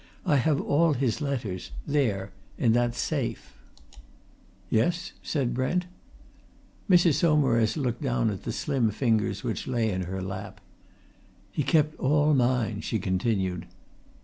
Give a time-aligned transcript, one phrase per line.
[0.25, 3.53] I have all his letters there, in that safe."
[4.67, 5.85] "Yes?" said Brent.
[6.89, 7.13] Mrs.
[7.19, 10.59] Saumarez looked down at the slim fingers which lay in her lap.
[11.51, 13.67] "He kept all mine," she continued.